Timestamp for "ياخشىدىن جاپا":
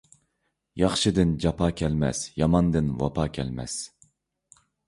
0.81-1.69